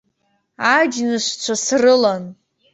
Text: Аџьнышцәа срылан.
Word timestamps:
Аџьнышцәа 0.75 1.55
срылан. 1.65 2.23